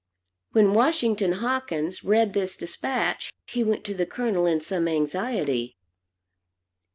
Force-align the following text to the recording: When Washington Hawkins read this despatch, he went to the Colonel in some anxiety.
When 0.53 0.73
Washington 0.73 1.33
Hawkins 1.33 2.03
read 2.03 2.33
this 2.33 2.57
despatch, 2.57 3.31
he 3.45 3.63
went 3.63 3.83
to 3.83 3.93
the 3.93 4.07
Colonel 4.07 4.47
in 4.47 4.59
some 4.59 4.87
anxiety. 4.87 5.77